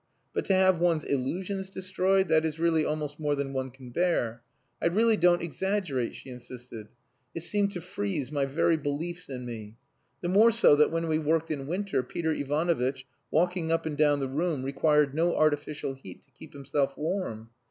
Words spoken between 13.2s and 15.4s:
walking up and down the room, required no